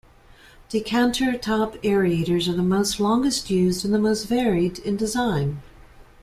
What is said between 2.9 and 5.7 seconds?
longest used and the most varied in design.